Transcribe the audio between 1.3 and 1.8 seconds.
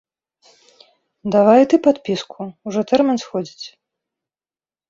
Давай і ты